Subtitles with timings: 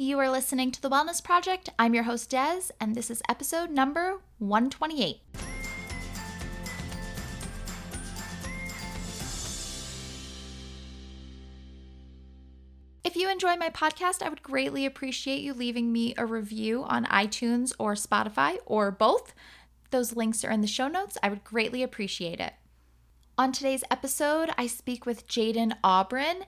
[0.00, 1.70] You are listening to The Wellness Project.
[1.76, 5.16] I'm your host, Des, and this is episode number 128.
[13.02, 17.04] If you enjoy my podcast, I would greatly appreciate you leaving me a review on
[17.06, 19.34] iTunes or Spotify or both.
[19.90, 21.18] Those links are in the show notes.
[21.24, 22.52] I would greatly appreciate it.
[23.36, 26.44] On today's episode, I speak with Jayden Aubryn.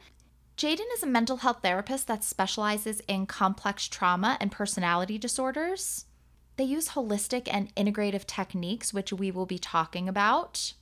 [0.60, 6.04] Jayden is a mental health therapist that specializes in complex trauma and personality disorders.
[6.58, 10.74] They use holistic and integrative techniques, which we will be talking about.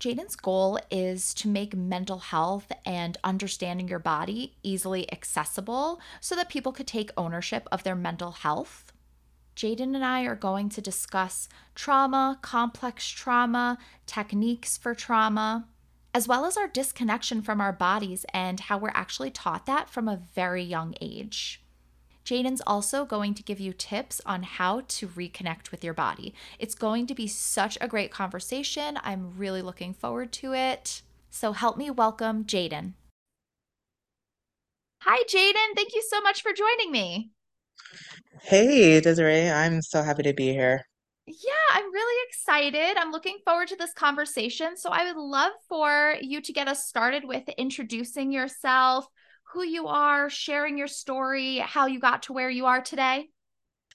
[0.00, 6.48] Jayden's goal is to make mental health and understanding your body easily accessible so that
[6.48, 8.92] people could take ownership of their mental health.
[9.54, 15.68] Jayden and I are going to discuss trauma, complex trauma, techniques for trauma,
[16.16, 20.08] as well as our disconnection from our bodies and how we're actually taught that from
[20.08, 21.60] a very young age.
[22.24, 26.32] Jayden's also going to give you tips on how to reconnect with your body.
[26.58, 28.98] It's going to be such a great conversation.
[29.02, 31.02] I'm really looking forward to it.
[31.28, 32.94] So help me welcome Jayden.
[35.02, 35.76] Hi, Jayden.
[35.76, 37.32] Thank you so much for joining me.
[38.40, 40.80] Hey, Desiree, I'm so happy to be here.
[41.26, 42.96] Yeah, I'm really excited.
[42.96, 44.76] I'm looking forward to this conversation.
[44.76, 49.06] So, I would love for you to get us started with introducing yourself,
[49.52, 53.28] who you are, sharing your story, how you got to where you are today?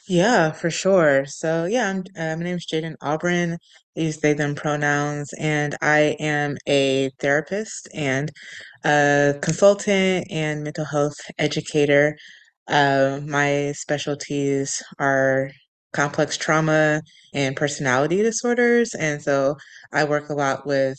[0.07, 1.25] Yeah, for sure.
[1.25, 3.57] So, yeah, I'm, uh, my name is Jayden Aubryn.
[3.95, 8.29] I use they, them pronouns, and I am a therapist and
[8.83, 12.17] a consultant and mental health educator.
[12.67, 15.51] Uh, my specialties are
[15.93, 17.01] complex trauma
[17.33, 18.93] and personality disorders.
[18.95, 19.57] And so
[19.93, 20.97] I work a lot with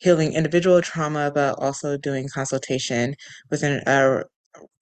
[0.00, 3.14] healing individual trauma, but also doing consultation
[3.50, 4.24] within a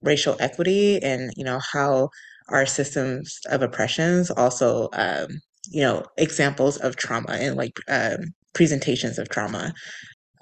[0.02, 2.08] racial equity and you know how
[2.48, 5.28] our systems of oppressions also um,
[5.70, 8.18] you know examples of trauma and like um,
[8.54, 9.72] presentations of trauma.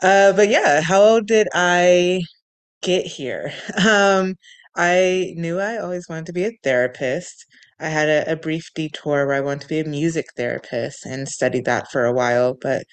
[0.03, 2.20] Uh, but yeah how did i
[2.82, 3.53] get here?
[3.87, 4.37] Um,
[4.76, 7.47] i knew i always wanted to be a therapist
[7.81, 11.29] i had a, a brief detour where i wanted to be a music therapist and
[11.29, 12.85] studied that for a while but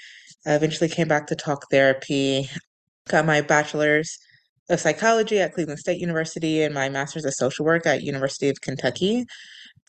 [0.45, 2.49] I eventually came back to talk therapy
[3.09, 4.17] got my bachelor's
[4.69, 8.61] of psychology at Cleveland State University and my master's of social work at University of
[8.61, 9.25] Kentucky.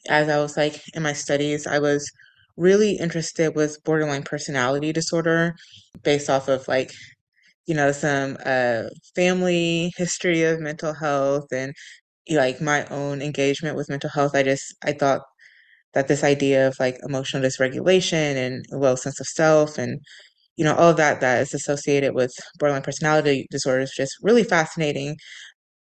[0.08, 2.10] As I was like in my studies, I was
[2.56, 5.54] really interested with borderline personality disorder
[6.02, 6.92] based off of like
[7.66, 8.84] you know some uh,
[9.14, 11.74] family history of mental health and
[12.30, 15.22] like my own engagement with mental health i just i thought
[15.94, 20.00] that this idea of like emotional dysregulation and low sense of self and
[20.56, 24.44] you know, all of that that is associated with borderline personality disorder is just really
[24.44, 25.16] fascinating.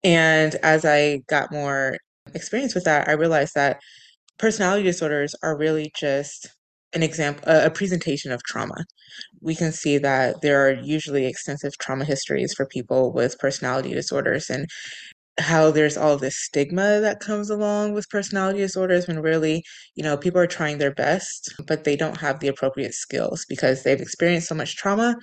[0.03, 1.97] And as I got more
[2.34, 3.79] experience with that, I realized that
[4.40, 6.47] personality disorders are really just
[6.94, 8.85] an example, a presentation of trauma.
[9.41, 14.50] We can see that there are usually extensive trauma histories for people with personality disorders.
[14.50, 14.68] And
[15.38, 19.63] how there's all this stigma that comes along with personality disorders when really,
[19.96, 23.84] you know, people are trying their best, but they don't have the appropriate skills because
[23.84, 25.16] they've experienced so much trauma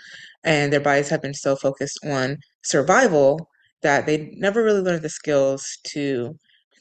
[0.45, 3.49] and their bodies have been so focused on survival
[3.83, 6.37] that they never really learned the skills to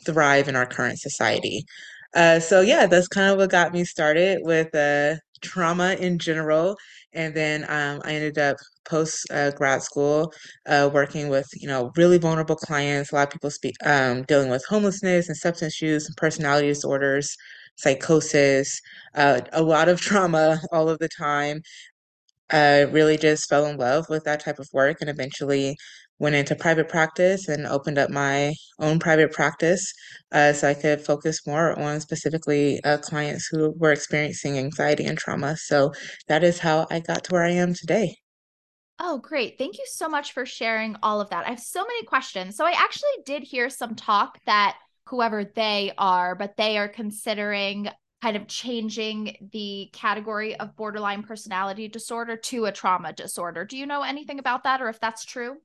[0.06, 1.64] thrive in our current society.
[2.14, 6.78] Uh, so yeah, that's kind of what got me started with uh, trauma in general.
[7.14, 10.34] And then um, I ended up post uh, grad school
[10.68, 13.12] uh, working with you know really vulnerable clients.
[13.12, 17.36] A lot of people speak um, dealing with homelessness and substance use and personality disorders,
[17.78, 18.80] psychosis,
[19.16, 21.62] uh, a lot of trauma all of the time.
[22.52, 25.78] I really just fell in love with that type of work and eventually
[26.22, 29.92] went into private practice and opened up my own private practice
[30.32, 35.18] uh, so I could focus more on specifically uh, clients who were experiencing anxiety and
[35.18, 35.58] trauma.
[35.58, 35.92] So
[36.28, 38.16] that is how I got to where I am today.
[39.00, 39.58] Oh, great.
[39.58, 41.48] Thank you so much for sharing all of that.
[41.48, 42.56] I have so many questions.
[42.56, 44.78] So, I actually did hear some talk that
[45.08, 47.90] whoever they are, but they are considering
[48.22, 53.66] kind of changing the category of borderline personality disorder to a trauma disorder.
[53.66, 55.58] Do you know anything about that or if that's true?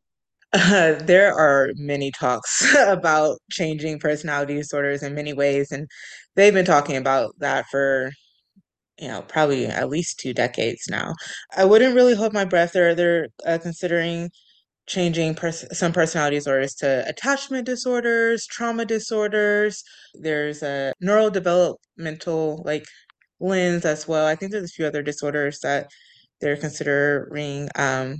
[0.52, 5.88] Uh, there are many talks about changing personality disorders in many ways, and
[6.34, 8.10] they've been talking about that for,
[9.00, 11.14] you know, probably at least two decades now.
[11.56, 12.72] I wouldn't really hold my breath.
[12.74, 14.30] They're they're uh, considering
[14.88, 19.82] changing pers some personality disorders to attachment disorders, trauma disorders.
[20.14, 22.86] There's a neurodevelopmental like
[23.40, 24.26] lens as well.
[24.26, 25.88] I think there's a few other disorders that
[26.40, 28.16] they're considering um,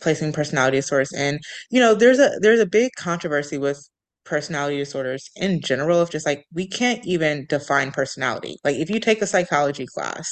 [0.00, 1.38] placing personality disorders in.
[1.70, 3.88] You know, there's a there's a big controversy with
[4.24, 8.56] personality disorders in general of just like we can't even define personality.
[8.64, 10.30] Like if you take a psychology class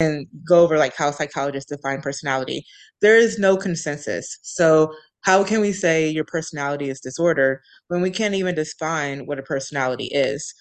[0.00, 2.64] and go over like how psychologists define personality,
[3.00, 4.38] there is no consensus.
[4.42, 4.92] So
[5.22, 9.42] how can we say your personality is disordered when we can't even define what a
[9.42, 10.52] personality is?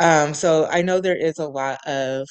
[0.00, 2.28] Um, so I know there is a lot of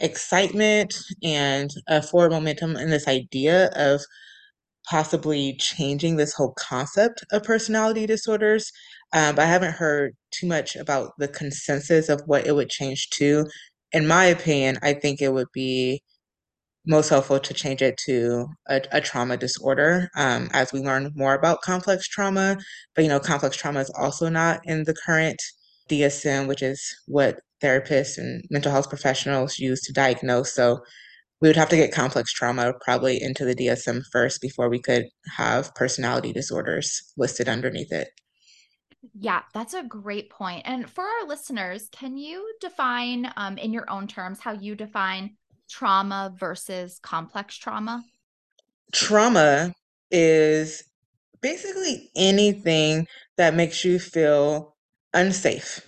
[0.00, 4.02] excitement and a forward momentum in this idea of
[4.88, 8.72] possibly changing this whole concept of personality disorders.
[9.12, 13.08] Um, but I haven't heard too much about the consensus of what it would change
[13.10, 13.46] to.
[13.92, 16.02] In my opinion, I think it would be
[16.86, 21.34] most helpful to change it to a, a trauma disorder um, as we learn more
[21.34, 22.56] about complex trauma.
[22.94, 25.40] But you know, complex trauma is also not in the current
[25.90, 30.54] DSM, which is what therapists and mental health professionals use to diagnose.
[30.54, 30.80] So
[31.40, 35.06] we would have to get complex trauma probably into the DSM first before we could
[35.36, 38.08] have personality disorders listed underneath it.
[39.14, 40.62] Yeah, that's a great point.
[40.64, 45.36] And for our listeners, can you define um, in your own terms how you define
[45.70, 48.02] trauma versus complex trauma?
[48.92, 49.72] Trauma
[50.10, 50.82] is
[51.40, 53.06] basically anything
[53.36, 54.74] that makes you feel
[55.14, 55.87] unsafe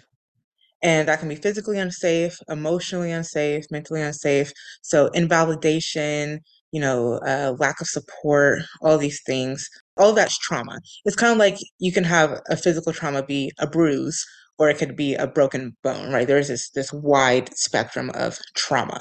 [0.83, 4.53] and that can be physically unsafe, emotionally unsafe, mentally unsafe.
[4.83, 6.41] So, invalidation,
[6.73, 9.69] you know, uh, lack of support, all these things,
[9.99, 10.79] all that's trauma.
[11.05, 14.25] It's kind of like you can have a physical trauma be a bruise
[14.59, 16.27] or it could be a broken bone, right?
[16.27, 19.01] There's this, this wide spectrum of trauma.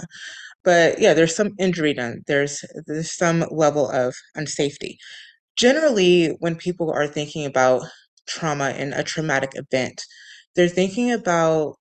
[0.63, 4.95] But yeah, there's some injury done, there's, there's some level of unsafety.
[5.57, 7.83] Generally, when people are thinking about
[8.27, 10.01] trauma in a traumatic event,
[10.55, 11.75] they're thinking about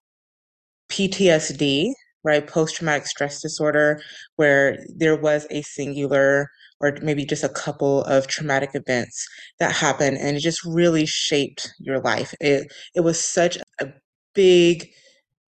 [0.88, 1.92] PTSD,
[2.24, 2.46] right?
[2.46, 4.00] Post traumatic stress disorder,
[4.36, 6.48] where there was a singular
[6.80, 9.26] or maybe just a couple of traumatic events
[9.60, 12.34] that happened and it just really shaped your life.
[12.40, 13.88] It it was such a
[14.34, 14.88] big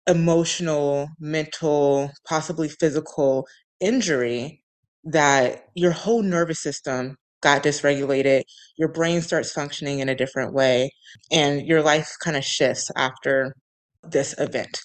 [0.06, 3.46] emotional, mental, possibly physical
[3.81, 4.62] injury
[5.05, 8.43] that your whole nervous system got dysregulated,
[8.76, 10.91] your brain starts functioning in a different way,
[11.31, 13.55] and your life kind of shifts after
[14.02, 14.81] this event.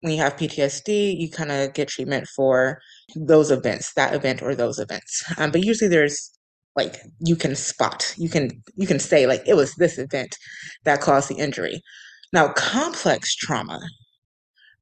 [0.00, 2.78] When you have PTSD, you kind of get treatment for
[3.16, 5.24] those events, that event or those events.
[5.38, 6.30] Um, but usually there's
[6.76, 10.36] like you can spot, you can you can say like it was this event
[10.84, 11.82] that caused the injury.
[12.32, 13.80] Now, complex trauma.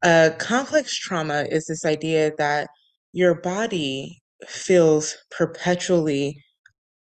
[0.03, 2.69] Uh, complex trauma is this idea that
[3.13, 6.43] your body feels perpetually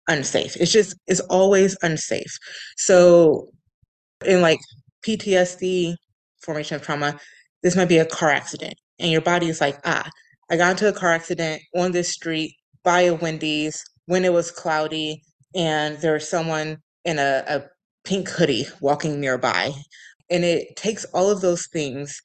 [0.08, 0.56] unsafe.
[0.56, 2.36] It's just it's always unsafe.
[2.76, 3.48] So
[4.24, 4.60] in like
[5.06, 5.94] PTSD
[6.42, 7.18] formation of trauma,
[7.62, 8.74] this might be a car accident.
[8.98, 10.08] And your body is like, ah,
[10.50, 12.54] I got into a car accident on this street
[12.84, 15.22] by a Wendy's when it was cloudy
[15.54, 17.62] and there was someone in a, a
[18.04, 19.72] pink hoodie walking nearby.
[20.30, 22.20] And it takes all of those things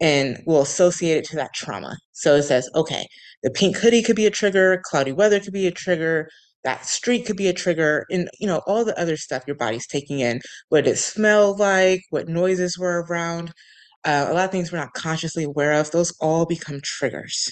[0.00, 1.96] and will associate it to that trauma.
[2.12, 3.06] So it says, okay,
[3.42, 6.28] the pink hoodie could be a trigger, cloudy weather could be a trigger,
[6.64, 9.86] that street could be a trigger and you know all the other stuff your body's
[9.86, 13.52] taking in what it smelled like what noises were around
[14.04, 17.48] uh, a lot of things we're not consciously aware of those all become triggers.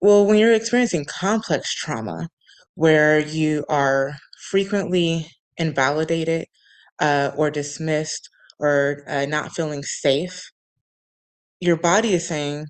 [0.00, 2.28] Well when you're experiencing complex trauma
[2.74, 4.14] where you are
[4.50, 5.28] frequently
[5.58, 6.46] invalidated
[7.00, 8.28] uh, or dismissed
[8.60, 10.50] or uh, not feeling safe
[11.60, 12.66] your body is saying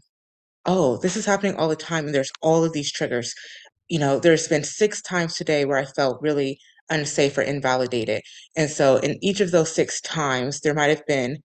[0.66, 3.34] oh this is happening all the time and there's all of these triggers
[3.88, 6.58] you know, there's been six times today where I felt really
[6.90, 8.22] unsafe or invalidated.
[8.56, 11.38] And so in each of those six times, there might have been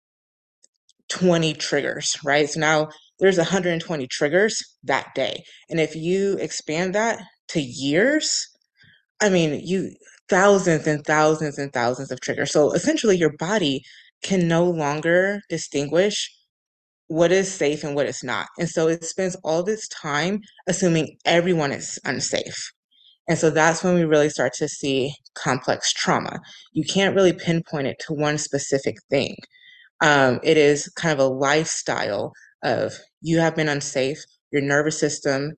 [1.10, 2.50] 20 triggers, right?
[2.50, 5.44] So now there's 120 triggers that day.
[5.70, 7.20] And if you expand that
[7.50, 8.48] to years,
[9.22, 9.92] I mean, you
[10.30, 12.52] thousands and thousands and thousands of triggers.
[12.52, 13.84] So essentially, your body
[14.24, 16.32] can no longer distinguish
[17.10, 18.48] what is safe and what is not.
[18.60, 22.72] And so it spends all this time assuming everyone is unsafe.
[23.28, 26.40] And so that's when we really start to see complex trauma.
[26.74, 29.36] You can't really pinpoint it to one specific thing.
[30.02, 32.32] Um, it is kind of a lifestyle
[32.64, 34.20] of you have been unsafe,
[34.52, 35.54] your nervous system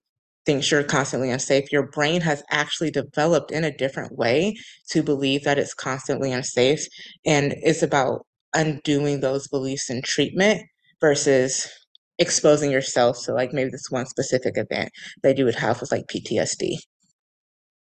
[0.45, 1.71] thinks you're constantly unsafe.
[1.71, 4.55] Your brain has actually developed in a different way
[4.89, 6.81] to believe that it's constantly unsafe.
[7.25, 10.63] And it's about undoing those beliefs in treatment
[11.01, 11.67] versus
[12.19, 14.91] exposing yourself to like maybe this one specific event
[15.23, 16.77] that you would have with like PTSD.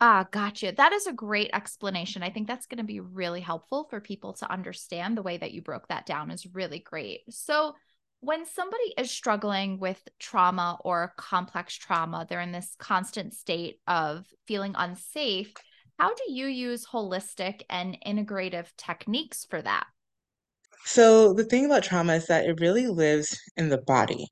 [0.00, 0.72] Ah, gotcha.
[0.76, 2.22] That is a great explanation.
[2.22, 5.16] I think that's going to be really helpful for people to understand.
[5.16, 7.22] The way that you broke that down is really great.
[7.30, 7.74] So,
[8.20, 14.26] when somebody is struggling with trauma or complex trauma, they're in this constant state of
[14.46, 15.52] feeling unsafe.
[16.00, 19.86] How do you use holistic and integrative techniques for that?
[20.88, 24.26] So the thing about trauma is that it really lives in the body.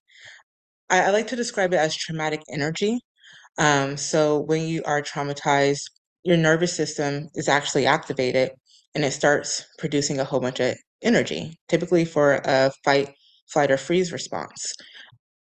[0.88, 3.00] I, I like to describe it as traumatic energy.
[3.58, 5.82] Um, so when you are traumatized,
[6.24, 8.52] your nervous system is actually activated
[8.94, 13.10] and it starts producing a whole bunch of energy, typically for a fight,
[13.52, 14.72] flight, or freeze response.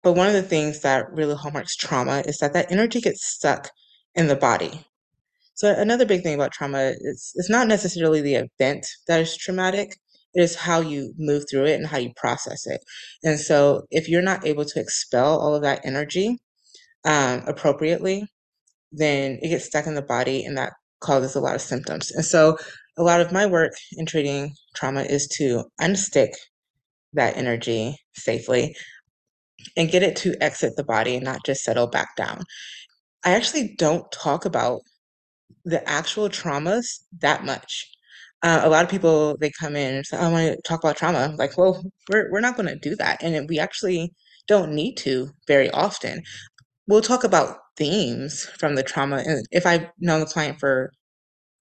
[0.04, 3.70] But one of the things that really hallmarks trauma is that that energy gets stuck
[4.16, 4.86] in the body.
[5.56, 9.98] So another big thing about trauma is it's not necessarily the event that is traumatic,
[10.36, 12.82] is how you move through it and how you process it.
[13.24, 16.38] And so if you're not able to expel all of that energy
[17.06, 18.26] um, appropriately,
[18.92, 22.12] then it gets stuck in the body and that causes a lot of symptoms.
[22.12, 22.58] And so
[22.98, 26.32] a lot of my work in treating trauma is to unstick
[27.14, 28.76] that energy safely
[29.78, 32.44] and get it to exit the body and not just settle back down.
[33.24, 34.82] I actually don't talk about
[35.66, 36.86] the actual traumas
[37.20, 37.90] that much.
[38.44, 40.98] Uh, a lot of people they come in and say, "I want to talk about
[40.98, 44.14] trauma." Like, well, we're we're not going to do that, and we actually
[44.48, 46.24] don't need to very often.
[46.88, 50.92] We'll talk about themes from the trauma, and if I've known the client for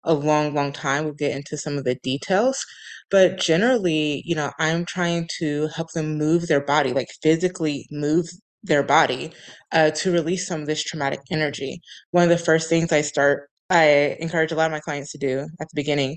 [0.05, 1.05] a long, long time.
[1.05, 2.65] We'll get into some of the details.
[3.11, 8.27] But generally, you know, I'm trying to help them move their body, like physically move
[8.63, 9.33] their body
[9.73, 11.81] uh, to release some of this traumatic energy.
[12.11, 15.19] One of the first things I start, I encourage a lot of my clients to
[15.19, 16.17] do at the beginning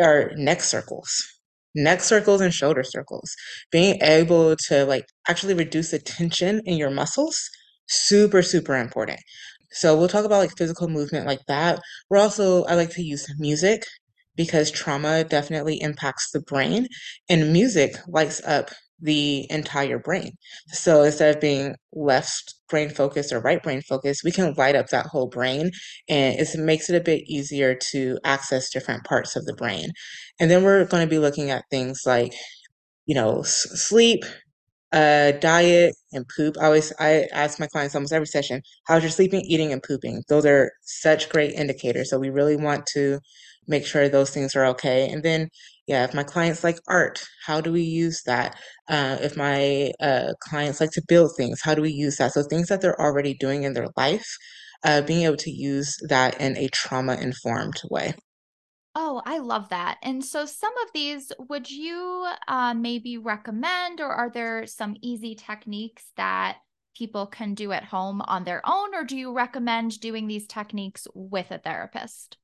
[0.00, 1.10] are neck circles.
[1.74, 3.34] Neck circles and shoulder circles.
[3.70, 7.38] Being able to like actually reduce the tension in your muscles,
[7.88, 9.20] super, super important.
[9.72, 11.80] So we'll talk about like physical movement like that.
[12.08, 13.84] We're also, I like to use music
[14.36, 16.86] because trauma definitely impacts the brain,
[17.28, 18.70] and music lights up
[19.00, 20.32] the entire brain.
[20.68, 24.88] So instead of being left brain focused or right brain focused, we can light up
[24.88, 25.70] that whole brain
[26.08, 29.90] and it makes it a bit easier to access different parts of the brain.
[30.38, 32.32] And then we're going to be looking at things like,
[33.06, 34.24] you know, sleep,
[34.92, 36.56] uh, diet and poop.
[36.60, 40.22] I always I ask my clients almost every session, how's your sleeping, eating, and pooping?
[40.28, 42.10] Those are such great indicators.
[42.10, 43.20] So we really want to
[43.68, 45.08] make sure those things are okay.
[45.08, 45.48] And then,
[45.90, 48.56] yeah, if my clients like art, how do we use that?
[48.88, 52.32] Uh, if my uh, clients like to build things, how do we use that?
[52.32, 54.28] So things that they're already doing in their life,
[54.84, 58.14] uh, being able to use that in a trauma-informed way.
[58.94, 59.98] Oh, I love that.
[60.00, 65.34] And so, some of these, would you uh, maybe recommend, or are there some easy
[65.34, 66.58] techniques that
[66.96, 71.08] people can do at home on their own, or do you recommend doing these techniques
[71.14, 72.36] with a therapist?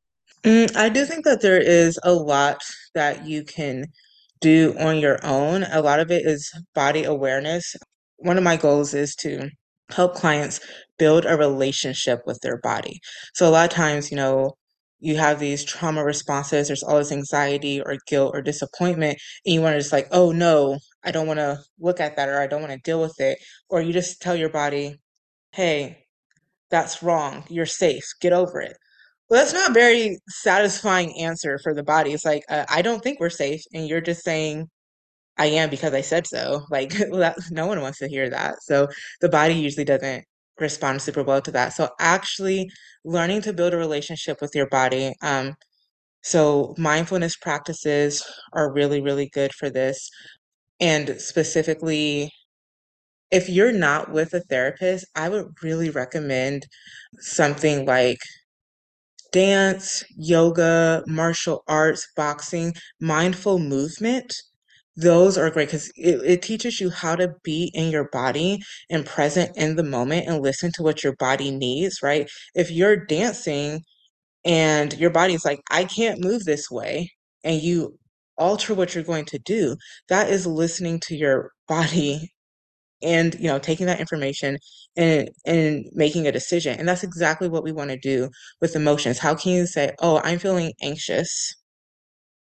[0.44, 2.62] Mm, I do think that there is a lot
[2.94, 3.86] that you can
[4.40, 5.64] do on your own.
[5.64, 7.74] A lot of it is body awareness.
[8.18, 9.50] One of my goals is to
[9.90, 10.60] help clients
[10.98, 13.00] build a relationship with their body.
[13.34, 14.52] So a lot of times, you know,
[15.00, 19.60] you have these trauma responses, there's all this anxiety or guilt or disappointment, and you
[19.60, 22.46] want to just like, oh no, I don't want to look at that or I
[22.46, 23.38] don't want to deal with it.
[23.68, 24.96] Or you just tell your body,
[25.52, 26.06] hey,
[26.70, 27.44] that's wrong.
[27.48, 28.04] You're safe.
[28.20, 28.76] Get over it.
[29.28, 32.12] Well, that's not a very satisfying answer for the body.
[32.12, 34.68] It's like, uh, I don't think we're safe, and you're just saying,
[35.38, 36.64] I am because I said so.
[36.70, 38.56] Like, that, no one wants to hear that.
[38.62, 38.88] So
[39.22, 40.24] the body usually doesn't
[40.60, 41.72] respond super well to that.
[41.74, 42.70] So actually
[43.04, 45.14] learning to build a relationship with your body.
[45.22, 45.54] Um,
[46.22, 50.10] so mindfulness practices are really, really good for this.
[50.80, 52.30] And specifically,
[53.30, 56.66] if you're not with a therapist, I would really recommend
[57.20, 58.18] something like
[59.36, 64.34] dance, yoga, martial arts, boxing, mindful movement.
[64.96, 69.06] Those are great because it, it teaches you how to be in your body and
[69.06, 72.30] present in the moment and listen to what your body needs, right?
[72.54, 73.82] If you're dancing
[74.44, 77.12] and your body's like, I can't move this way,
[77.44, 77.98] and you
[78.38, 79.76] alter what you're going to do,
[80.10, 82.32] that is listening to your body
[83.02, 84.58] and you know taking that information
[84.96, 88.28] and and making a decision and that's exactly what we want to do
[88.60, 91.54] with emotions how can you say oh i'm feeling anxious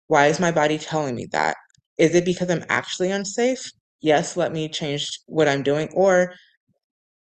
[0.08, 1.56] why is my body telling me that
[1.98, 3.70] is it because i'm actually unsafe
[4.02, 6.28] yes let me change what i'm doing or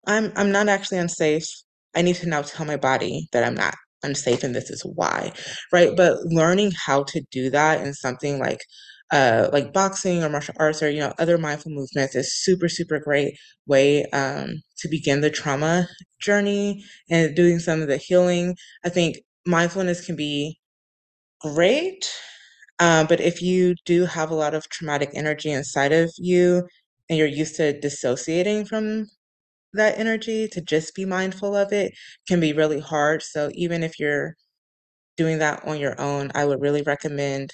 [0.07, 1.47] I'm I'm not actually unsafe.
[1.95, 5.33] I need to now tell my body that I'm not unsafe and this is why,
[5.73, 5.97] right?
[5.97, 8.61] But learning how to do that in something like
[9.13, 12.99] uh like boxing or martial arts or you know other mindful movements is super super
[13.01, 13.35] great
[13.67, 15.89] way um to begin the trauma
[16.21, 18.57] journey and doing some of the healing.
[18.85, 20.59] I think mindfulness can be
[21.41, 22.11] great.
[22.81, 26.67] Um, but if you do have a lot of traumatic energy inside of you
[27.09, 29.07] and you're used to dissociating from
[29.75, 31.93] that energy to just be mindful of it
[32.29, 33.23] can be really hard.
[33.23, 34.35] So even if you're
[35.17, 37.51] doing that on your own, I would really recommend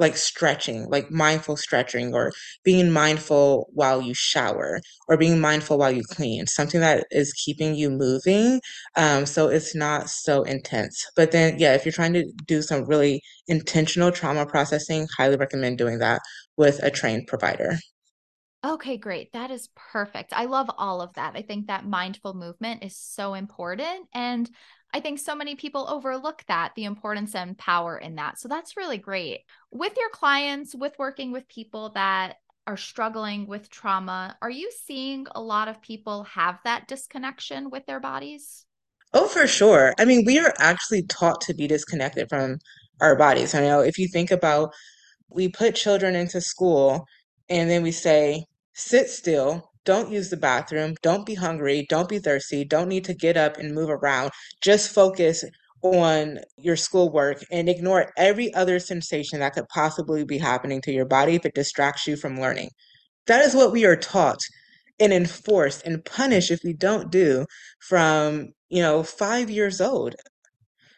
[0.00, 2.32] like stretching, like mindful stretching, or
[2.64, 7.74] being mindful while you shower, or being mindful while you clean, something that is keeping
[7.74, 8.60] you moving.
[8.96, 11.06] Um, so it's not so intense.
[11.16, 15.78] But then, yeah, if you're trying to do some really intentional trauma processing, highly recommend
[15.78, 16.20] doing that
[16.56, 17.78] with a trained provider.
[18.62, 19.32] Okay, great.
[19.32, 20.34] That is perfect.
[20.34, 21.32] I love all of that.
[21.34, 24.06] I think that mindful movement is so important.
[24.12, 24.50] And
[24.92, 28.38] I think so many people overlook that, the importance and power in that.
[28.38, 29.40] So that's really great.
[29.70, 35.26] With your clients, with working with people that are struggling with trauma, are you seeing
[35.34, 38.66] a lot of people have that disconnection with their bodies?
[39.12, 39.94] Oh, for sure.
[39.98, 42.58] I mean, we are actually taught to be disconnected from
[43.00, 43.54] our bodies.
[43.54, 44.72] I know if you think about
[45.28, 47.06] we put children into school
[47.48, 48.44] and then we say,
[48.74, 53.14] sit still, don't use the bathroom, don't be hungry, don't be thirsty, don't need to
[53.14, 54.30] get up and move around,
[54.62, 55.44] just focus
[55.82, 61.06] on your schoolwork and ignore every other sensation that could possibly be happening to your
[61.06, 62.68] body if it distracts you from learning.
[63.26, 64.40] That is what we are taught
[64.98, 67.46] and enforced and punished if we don't do
[67.80, 70.14] from, you know, five years old.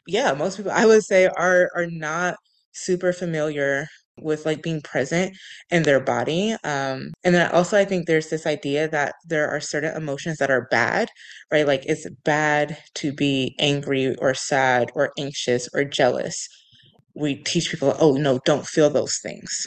[0.06, 2.36] Yeah, most people I would say are are not
[2.72, 3.86] super familiar
[4.20, 5.36] with like being present
[5.70, 6.52] in their body.
[6.64, 10.50] Um, and then also I think there's this idea that there are certain emotions that
[10.50, 11.08] are bad,
[11.50, 11.66] right?
[11.66, 16.48] Like it's bad to be angry or sad or anxious or jealous.
[17.14, 19.66] We teach people, oh no, don't feel those things.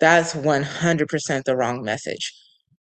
[0.00, 2.32] That's 100% the wrong message.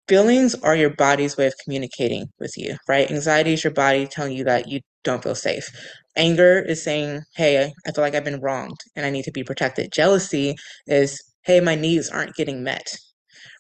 [0.08, 3.10] Feelings are your body's way of communicating with you, right?
[3.10, 5.70] Anxiety is your body telling you that you don't feel safe.
[6.16, 9.44] Anger is saying, hey, I feel like I've been wronged and I need to be
[9.44, 9.92] protected.
[9.92, 10.56] Jealousy
[10.88, 12.96] is, hey, my needs aren't getting met,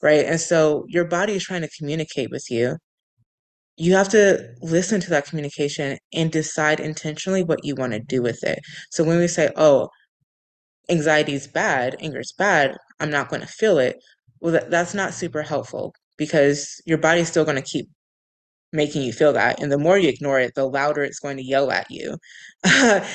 [0.02, 0.26] right?
[0.26, 2.78] And so your body is trying to communicate with you.
[3.78, 8.22] You have to listen to that communication and decide intentionally what you want to do
[8.22, 8.60] with it.
[8.92, 9.90] So when we say, oh,
[10.90, 13.98] anxiety is bad, anger is bad, I'm not going to feel it.
[14.42, 17.90] Well, that, that's not super helpful because your body's still going to keep
[18.74, 19.62] making you feel that.
[19.62, 22.18] And the more you ignore it, the louder it's going to yell at you.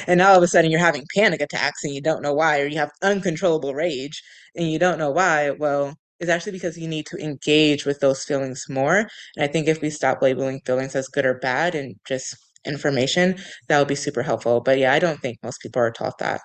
[0.07, 2.67] and all of a sudden you're having panic attacks and you don't know why, or
[2.67, 4.23] you have uncontrollable rage
[4.57, 5.51] and you don't know why.
[5.51, 8.99] Well, it's actually because you need to engage with those feelings more.
[9.37, 13.37] And I think if we stop labeling feelings as good or bad and just information,
[13.69, 14.61] that would be super helpful.
[14.61, 16.41] But yeah, I don't think most people are taught that.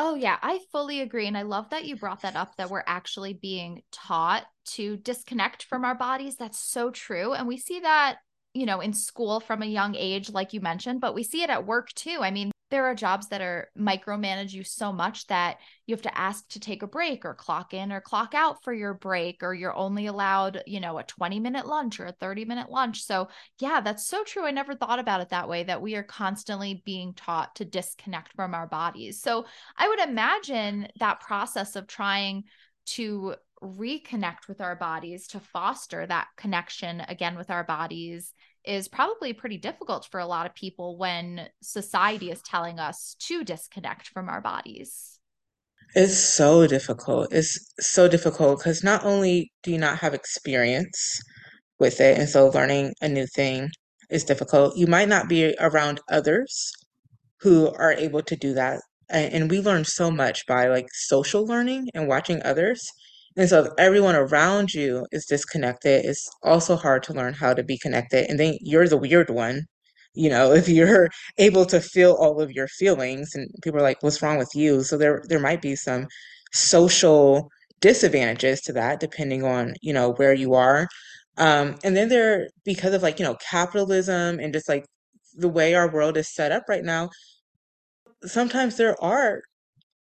[0.00, 1.26] Oh, yeah, I fully agree.
[1.26, 5.64] And I love that you brought that up that we're actually being taught to disconnect
[5.64, 6.36] from our bodies.
[6.36, 7.32] That's so true.
[7.32, 8.18] And we see that,
[8.54, 11.50] you know, in school from a young age, like you mentioned, but we see it
[11.50, 12.18] at work too.
[12.20, 16.18] I mean, there are jobs that are micromanage you so much that you have to
[16.18, 19.54] ask to take a break or clock in or clock out for your break or
[19.54, 23.02] you're only allowed you know a 20 minute lunch or a 30 minute lunch.
[23.02, 24.44] So yeah that's so true.
[24.44, 28.34] I never thought about it that way that we are constantly being taught to disconnect
[28.34, 29.20] from our bodies.
[29.20, 32.44] So i would imagine that process of trying
[32.86, 38.32] to reconnect with our bodies to foster that connection again with our bodies
[38.64, 43.44] is probably pretty difficult for a lot of people when society is telling us to
[43.44, 45.18] disconnect from our bodies.
[45.94, 47.32] It's so difficult.
[47.32, 51.18] It's so difficult because not only do you not have experience
[51.78, 53.70] with it, and so learning a new thing
[54.10, 56.72] is difficult, you might not be around others
[57.40, 58.80] who are able to do that.
[59.10, 62.86] And, we learn so much by like social learning and watching others.
[63.38, 67.62] And so if everyone around you is disconnected, it's also hard to learn how to
[67.64, 68.28] be connected.
[68.30, 69.62] And then you're the weird one.
[70.14, 74.02] You know, if you're able to feel all of your feelings and people are like,
[74.02, 74.82] what's wrong with you?
[74.84, 76.08] So there there might be some
[76.52, 77.48] social
[77.80, 80.88] disadvantages to that depending on, you know, where you are.
[81.38, 84.84] Um, and then there, because of like, you know, capitalism and just like
[85.36, 87.10] the way our world is set up right now,
[88.24, 89.42] sometimes there are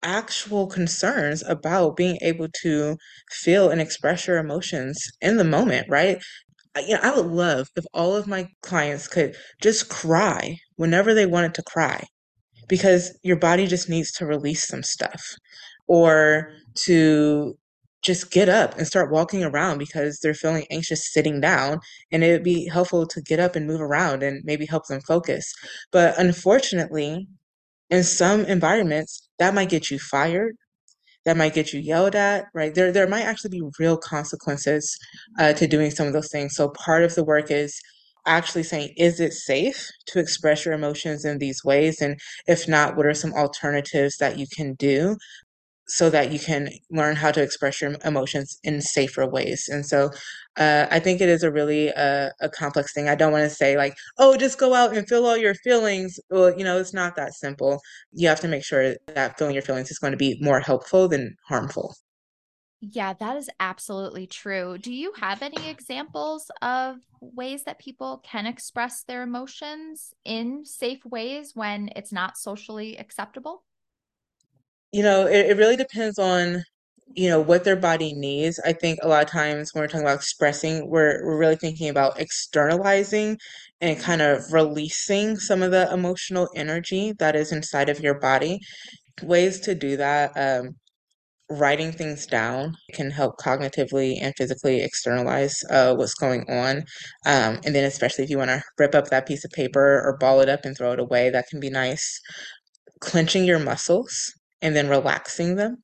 [0.04, 2.98] actual concerns about being able to
[3.32, 6.22] feel and express your emotions in the moment, right?
[6.78, 11.26] You know, I would love if all of my clients could just cry whenever they
[11.26, 12.04] wanted to cry
[12.68, 15.22] because your body just needs to release some stuff
[15.88, 17.58] or to
[18.02, 21.80] just get up and start walking around because they're feeling anxious sitting down
[22.12, 25.02] and it would be helpful to get up and move around and maybe help them
[25.02, 25.54] focus.
[25.92, 27.28] But unfortunately,
[27.90, 30.56] in some environments, that might get you fired.
[31.26, 32.74] That might get you yelled at, right?
[32.74, 34.98] There, there might actually be real consequences
[35.38, 36.56] uh, to doing some of those things.
[36.56, 37.80] So part of the work is
[38.26, 42.02] actually saying, is it safe to express your emotions in these ways?
[42.02, 45.18] And if not, what are some alternatives that you can do?
[45.90, 49.68] So that you can learn how to express your emotions in safer ways.
[49.68, 50.12] And so
[50.58, 53.10] uh, I think it is a really uh, a complex thing.
[53.10, 56.20] I don't want to say like, oh, just go out and feel all your feelings.
[56.30, 57.82] Well, you know, it's not that simple.
[58.12, 61.08] You have to make sure that feeling your feelings is going to be more helpful
[61.08, 61.96] than harmful.
[62.82, 64.78] Yeah, that is absolutely true.
[64.78, 71.04] Do you have any examples of ways that people can express their emotions in safe
[71.04, 73.64] ways when it's not socially acceptable?
[74.92, 76.64] You know, it, it really depends on,
[77.16, 78.60] you know, what their body needs.
[78.66, 81.90] I think a lot of times when we're talking about expressing, we're we're really thinking
[81.90, 83.38] about externalizing
[83.82, 88.60] and kind of releasing some of the emotional energy that is inside of your body.
[89.24, 90.76] Ways to do that, um,
[91.50, 96.80] writing things down can help cognitively and physically externalize uh, what's going on.
[97.26, 100.18] Um, and then, especially if you want to rip up that piece of paper or
[100.20, 102.22] ball it up and throw it away, that can be nice
[103.02, 105.78] clenching your muscles and then relaxing them.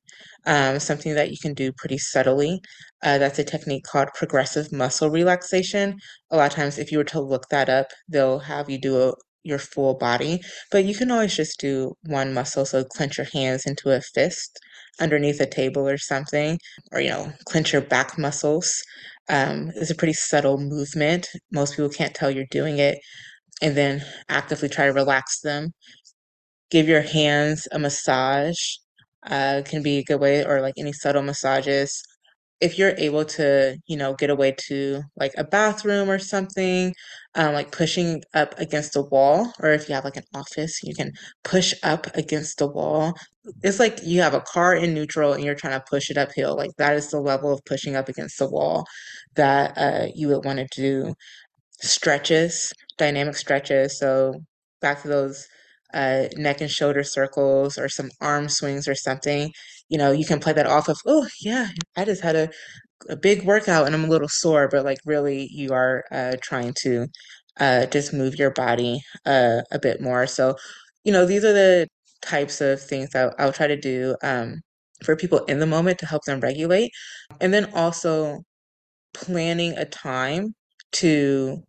[0.46, 2.60] Um, something that you can do pretty subtly.
[3.02, 5.96] Uh, that's a technique called progressive muscle relaxation.
[6.30, 9.00] A lot of times, if you were to look that up, they'll have you do
[9.08, 9.12] a,
[9.42, 12.64] your full body, but you can always just do one muscle.
[12.64, 14.58] So clench your hands into a fist
[15.00, 16.58] underneath a table or something,
[16.92, 18.82] or you know, clench your back muscles.
[19.28, 21.28] Um, it's a pretty subtle movement.
[21.52, 22.98] Most people can't tell you're doing it,
[23.62, 25.72] and then actively try to relax them
[26.76, 28.60] give your hands a massage
[29.26, 32.02] uh, can be a good way, or like any subtle massages.
[32.60, 36.94] If you're able to, you know, get away to like a bathroom or something,
[37.34, 40.94] um, like pushing up against the wall, or if you have like an office, you
[40.94, 41.12] can
[41.44, 43.14] push up against the wall.
[43.62, 46.56] It's like you have a car in neutral and you're trying to push it uphill.
[46.56, 48.84] Like that is the level of pushing up against the wall
[49.36, 51.14] that uh, you would want to do
[51.80, 53.98] stretches, dynamic stretches.
[53.98, 54.34] So
[54.82, 55.46] back to those
[55.96, 59.52] uh, neck and shoulder circles or some arm swings or something.
[59.88, 62.50] You know, you can play that off of, oh, yeah, I just had a,
[63.08, 66.74] a big workout and I'm a little sore, but like really you are uh, trying
[66.82, 67.06] to
[67.60, 70.26] uh, just move your body uh, a bit more.
[70.26, 70.56] So,
[71.04, 71.88] you know, these are the
[72.22, 74.60] types of things that I'll try to do um,
[75.04, 76.90] for people in the moment to help them regulate.
[77.40, 78.42] And then also
[79.14, 80.54] planning a time
[80.92, 81.62] to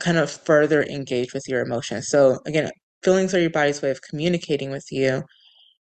[0.00, 2.08] kind of further engage with your emotions.
[2.08, 2.70] So again,
[3.06, 5.22] feelings are your body's way of communicating with you.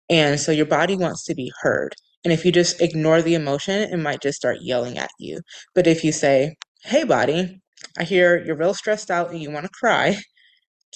[0.09, 1.93] And so your body wants to be heard.
[2.23, 5.41] And if you just ignore the emotion, it might just start yelling at you.
[5.75, 7.61] But if you say, Hey, body,
[7.97, 10.17] I hear you're real stressed out and you want to cry.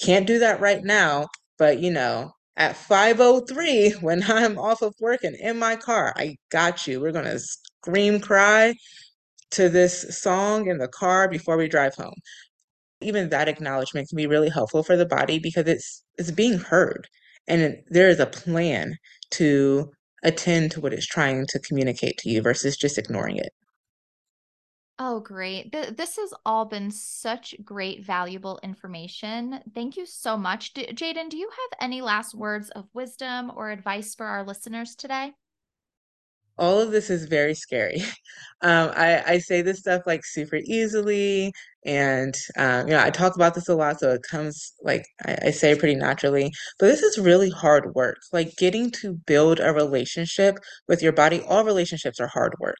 [0.02, 1.28] Can't do that right now.
[1.58, 6.36] But, you know, at 5:03 when I'm off of work and in my car, I
[6.50, 7.00] got you.
[7.02, 8.74] We're going to scream cry
[9.52, 12.14] to this song in the car before we drive home
[13.00, 17.06] even that acknowledgement can be really helpful for the body because it's it's being heard
[17.46, 18.96] and there is a plan
[19.30, 19.90] to
[20.22, 23.52] attend to what it's trying to communicate to you versus just ignoring it.
[24.98, 25.72] Oh, great.
[25.72, 29.60] Th- this has all been such great, valuable information.
[29.74, 30.72] Thank you so much.
[30.72, 34.94] D- Jayden, do you have any last words of wisdom or advice for our listeners
[34.94, 35.32] today?
[36.58, 38.02] All of this is very scary.
[38.62, 41.52] Um, I, I say this stuff like super easily,
[41.84, 45.36] and um, you know, I talk about this a lot, so it comes like I,
[45.48, 46.50] I say pretty naturally.
[46.78, 48.16] But this is really hard work.
[48.32, 50.56] Like getting to build a relationship
[50.88, 52.78] with your body, all relationships are hard work.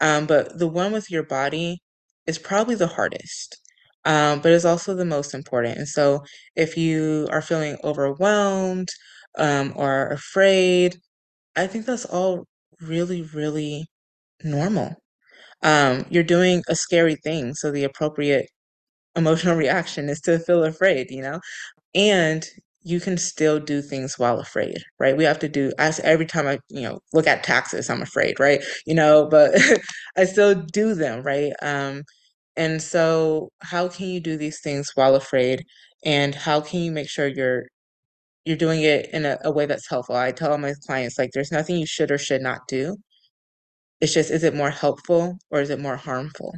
[0.00, 1.80] Um, but the one with your body
[2.26, 3.58] is probably the hardest.
[4.04, 5.78] Um, but it's also the most important.
[5.78, 6.24] And so
[6.56, 8.88] if you are feeling overwhelmed,
[9.38, 10.96] um, or afraid,
[11.56, 12.46] I think that's all
[12.80, 13.86] really, really
[14.44, 14.96] normal.
[15.62, 18.48] Um, you're doing a scary thing, so the appropriate
[19.16, 21.40] emotional reaction is to feel afraid, you know?
[21.94, 22.46] And
[22.82, 25.16] you can still do things while afraid, right?
[25.16, 28.40] We have to do, as every time I, you know, look at taxes, I'm afraid,
[28.40, 28.62] right?
[28.86, 29.52] You know, but
[30.16, 31.52] I still do them, right?
[31.62, 32.04] Um,
[32.56, 35.64] and so how can you do these things while afraid?
[36.04, 37.66] And how can you make sure you're
[38.48, 40.16] you're doing it in a, a way that's helpful?
[40.16, 42.96] I tell all my clients like there's nothing you should or should not do
[44.00, 46.56] it's just, is it more helpful or is it more harmful?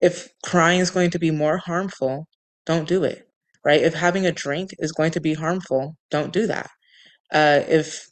[0.00, 2.28] If crying is going to be more harmful,
[2.66, 3.28] don't do it,
[3.64, 3.82] right?
[3.82, 6.70] If having a drink is going to be harmful, don't do that.
[7.32, 8.08] Uh, if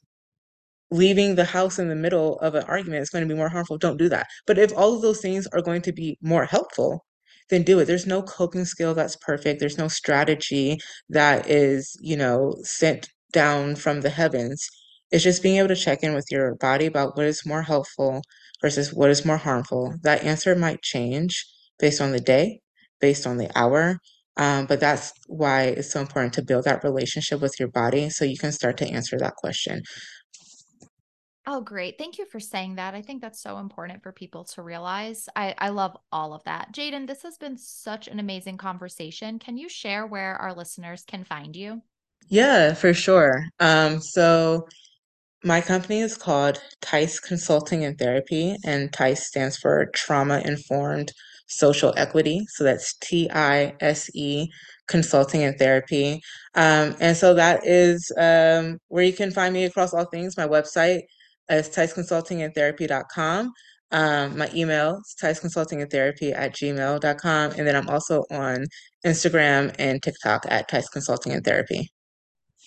[0.93, 3.79] leaving the house in the middle of an argument is going to be more harmful,
[3.79, 4.29] don't do that.
[4.47, 7.06] But if all of those things are going to be more helpful,
[7.51, 7.87] then do it.
[7.87, 9.61] There's no coping skill that's perfect.
[9.61, 10.79] There's no strategy
[11.09, 14.67] that is, you know, sent down from the heavens.
[15.11, 18.23] It's just being able to check in with your body about what is more helpful
[18.61, 19.95] versus what is more harmful.
[20.03, 21.45] That answer might change
[21.79, 22.61] based on the day,
[23.01, 23.99] based on the hour.
[24.39, 28.25] Um, but that's why it's so important to build that relationship with your body so
[28.25, 29.83] you can start to answer that question.
[31.49, 31.97] Oh, great.
[31.99, 32.95] Thank you for saying that.
[32.95, 35.29] I think that's so important for people to realize.
[35.37, 36.73] I, I love all of that.
[36.73, 39.39] Jayden, this has been such an amazing conversation.
[39.39, 41.83] Can you share where our listeners can find you?
[42.29, 43.45] Yeah, for sure.
[43.61, 44.67] Um, so
[45.45, 51.13] My company is called TISE Consulting and Therapy, and TISE stands for Trauma Informed
[51.47, 52.45] Social Equity.
[52.49, 54.49] So that's T I S E
[54.89, 56.21] Consulting and Therapy.
[56.57, 60.37] Um, and so that is um, where you can find me across all things.
[60.37, 61.03] My website
[61.51, 63.53] is tiseconsultingandtherapy.com.
[63.93, 67.51] Um, my email is tiseconsultingandtherapy at gmail.com.
[67.53, 68.67] And then I'm also on
[69.05, 71.91] Instagram and TikTok at TISE Consulting and Therapy.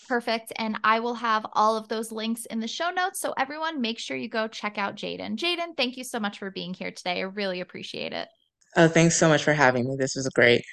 [0.07, 0.53] Perfect.
[0.55, 3.19] And I will have all of those links in the show notes.
[3.19, 5.35] So, everyone, make sure you go check out Jayden.
[5.35, 7.19] Jayden, thank you so much for being here today.
[7.19, 8.27] I really appreciate it.
[8.75, 9.97] Oh, thanks so much for having me.
[9.99, 10.63] This was great.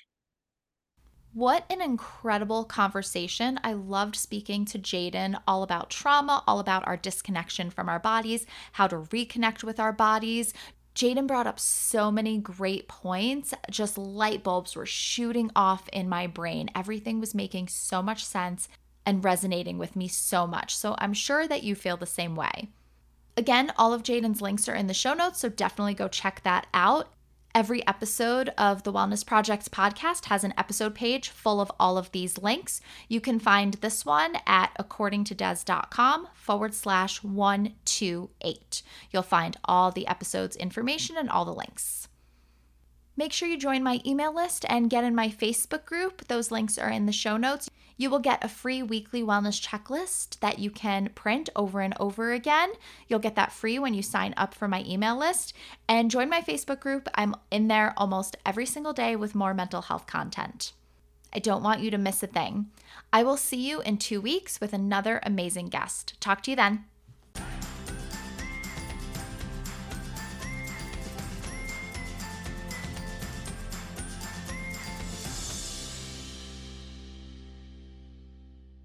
[1.36, 3.60] What an incredible conversation.
[3.62, 8.46] I loved speaking to Jayden all about trauma, all about our disconnection from our bodies,
[8.72, 10.54] how to reconnect with our bodies.
[10.94, 13.52] Jayden brought up so many great points.
[13.70, 16.70] Just light bulbs were shooting off in my brain.
[16.74, 18.66] Everything was making so much sense
[19.04, 20.74] and resonating with me so much.
[20.74, 22.70] So I'm sure that you feel the same way.
[23.36, 26.66] Again, all of Jayden's links are in the show notes, so definitely go check that
[26.72, 27.12] out.
[27.56, 32.12] Every episode of the Wellness Project podcast has an episode page full of all of
[32.12, 32.82] these links.
[33.08, 38.82] You can find this one at accordingtodes.com forward slash 128.
[39.10, 42.08] You'll find all the episode's information and all the links.
[43.16, 46.28] Make sure you join my email list and get in my Facebook group.
[46.28, 47.70] Those links are in the show notes.
[47.96, 52.32] You will get a free weekly wellness checklist that you can print over and over
[52.32, 52.72] again.
[53.08, 55.54] You'll get that free when you sign up for my email list
[55.88, 57.08] and join my Facebook group.
[57.14, 60.72] I'm in there almost every single day with more mental health content.
[61.32, 62.66] I don't want you to miss a thing.
[63.12, 66.20] I will see you in two weeks with another amazing guest.
[66.20, 66.84] Talk to you then.